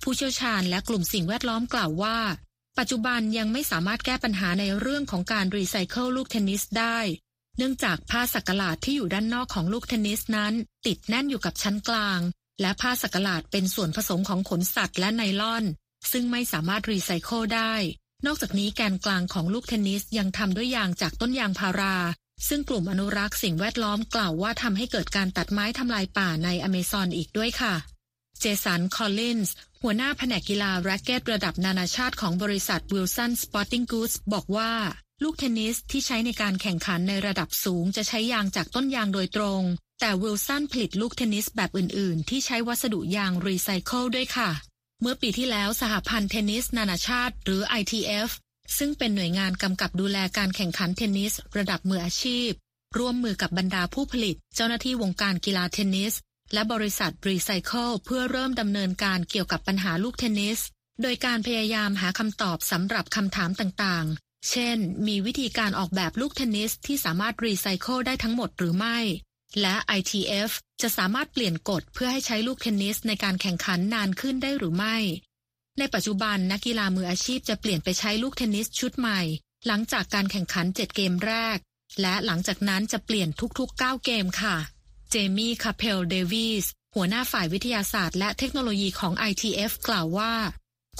[0.03, 2.19] ผู้เชี่ยวชาญและกลุ่มสิ่งแวดล้อมกล่าวว่า
[2.79, 6.99] ปัจจุบันยังไม่สามารถแก้ปัญหาในเรื่องของการรีไซเคิลลูกเทนนิสได้
[7.57, 10.53] เนื่องจากผ้าสักหลาดที่อยู่ด้านนอกของลูกเทนนิสนั้น
[10.87, 12.21] ติดแน่นอยู่กับชั้นกลาง
[12.61, 15.65] และผ้าสักหลาดเป็นส่วนผสมของขนสัตว์และไนลอน
[16.13, 17.75] ซึ่งไม่สามารถรีไซเคิลได้
[18.27, 21.97] นอกจากนี้แกนกลางของลูกเทนนิสยังทำด้วยยางจากต้นยางพารา
[22.49, 27.75] ซึ่งกลุ่มอนุรักษ์สิ่งแวดล้อมกล่าวว่าทำให้เกิดการตัดไม้ทำลายป่าในอเมซอนอีกด้วยค่ะ
[28.41, 34.73] เจสัน คอลลินส์ หัวหน้าแผนกกีฬาแร็กเก็ตระดับนานาชาติของบริษัท Wilson Sporting Goods บอกว่า
[35.23, 39.63] ลูกเทนนิสที่ใช้ในการแข่งขันในระดับสูงจะใช้ยางจากต้นยางโดยตรง
[40.01, 44.51] แต่วิลสันผลิตลูกเทนนิสแบบอื่น ๆ ที่ใช้วัสดุยางรีไซเคิลด้วยค่ะ
[45.01, 48.31] เมื่อปีที่แล้วสหพันธ์เทนนิสนานาชาติ หรือ ITF
[48.79, 52.51] ซึ่งเป็นหน่วยงานกำกับดูแลการแข่งขันเทนนิส ระดับมืออาชีพ
[52.99, 56.15] ร่วมมือกับบรรดาผู้ผลิต เจ้าหน้าที่วงการกีฬาเทนนิส
[56.53, 60.61] และบริษัทรีไซเคิลเพื่อเริ่มดำเนินการเกี่ยวกับปัญหาลูกเทนนิส
[61.03, 68.99] โดยการพยายามหาคำตอบสำหรับคำถามต่างๆ เช่น มีวิธีการออกแบบลูกเทนนิสที่สามารถรีไซเคิลได้ทั้งหมดหรือไม่
[69.61, 70.51] และ ITF
[70.83, 74.97] จะสามารถเปลี่ยนกฎเพื่อให้ใช้ลูกเทนนิสในการแข่งขันนานขึ้นได้หรือไม่
[75.79, 79.21] ในปัจจุบันนักกีฬามืออาชีพจะเปลี่ยนไปใช้ลูกเทนนิสชุดใหม่
[79.67, 81.59] หลังจากการแข่งขัน 7 เกมแรก
[82.01, 83.29] และหลังจากนั้นจะเปลี่ยน
[83.59, 84.57] ทุกๆ 9 เกมค่ะ
[85.11, 90.33] เจมี่คาเพลเดวิสหัวหน้าฝ่ายวิทยาศาสตร์และเทคโนโลยีของ ITF กล่าวว่า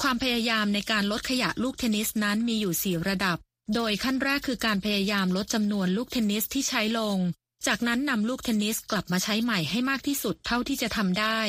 [0.01, 3.37] ความพยายามในการลดขยะลูกเทนนิสนั้นมีอยู่ 4 ระดับ
[3.75, 7.17] โดยขั้นแรกคือการพยายามลดจำนวนลูกเทนนิสที่ใช้ลง
[7.67, 11.39] จากนั้นนำลูกเทนนิสกลับมาใช้ใหม่ให้มากที่สุดเท่าที่จะทำได้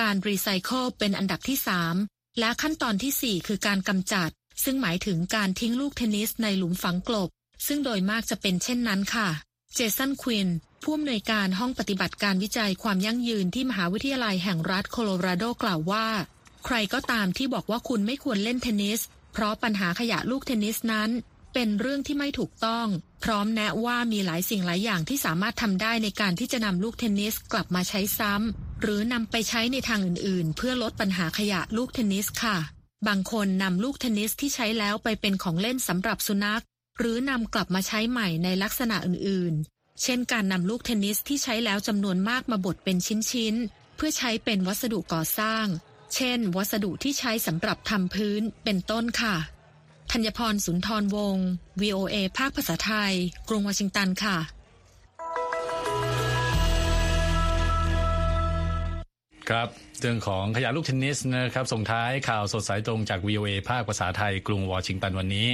[0.00, 4.30] การรีไซเคิลเป็นอันดับที่ 3 และขั้นตอนที่ 4 คือการกำจัด
[4.64, 7.28] ซึ่งหมายถึงการทิ้งลูกเทนนิสในหลุมฝังกลบ
[7.66, 9.28] ซึ่งโดยมากจะเป็นเช่นนั้นค่ะ
[9.74, 10.48] เจสันควิน
[10.82, 16.06] ผู้อำนวยการห้องปฏิบัติการวิจัยความยั่งยืนที่มหาวิทยาลัยแห่งรัฐโคโลราโดกล่าวว่า
[16.64, 19.00] ใครก็ตามที่บอกว่าคุณไม่ควรเล่นเทนนิส
[19.32, 21.10] เพราะปัญหาขยะลูกเทนนิสนั้น
[21.52, 22.86] เป็นเรื่องที่ไม่ถูกต้อง
[23.24, 32.56] พร้อมแนะว่ามีหลายสิ่งหลายอย่างที่สามารถทำได้ในการที่จะนำลูกเทนนิสกลับมาใช้ซ้ำหรือนำไปใช้ในทางอื่นๆ เพื่อลดปัญหาขยะลูกเทนนิสค่ะ
[33.08, 36.62] บางคนนำลูกเทนนิสที่ใช้แล้วไปเป็นของเล่นสำหรับสุนัข
[36.98, 42.96] หรือนำกลับมาใช้ใหม่ในลักษณะอื่นๆ เช่น การนำลูกเทนนิสที่ใช้แล้วจำนวนมากมาบดเป็น
[43.30, 45.66] ชิ้นๆ เพื่อใช้เป็นวัสดุก่อสร้าง
[46.14, 49.36] เช่น วัสดุที่ใช้สำหรับทำพื้นเป็นต้นค่ะ
[50.12, 51.48] ธัญพรสุนทรวงศ์
[51.82, 53.12] VOA ภาคภาษาไทย
[53.48, 54.36] กรุงวอชิงตันค่ะ
[59.50, 59.68] ครับ
[60.00, 65.46] เรื่องของขยะลูกเทนนิสนะครับ ส่งท้ายข่าวสดสายตรงจาก VOA ภาคภาษาไทย กรุงวอชิงตันวันนี้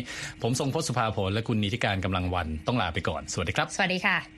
[0.43, 4.38] ผมทรงพศสุภาผลและคุณนิติการกำลังวันต้องลาไปก่อน สวัสดีครับ สวัสดีค่ะ